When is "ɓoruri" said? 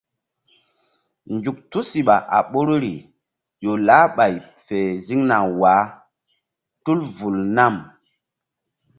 2.51-2.93